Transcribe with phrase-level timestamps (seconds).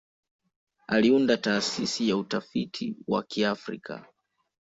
[0.87, 4.05] Aliunda Taasisi ya Utafiti wa Kiafrika.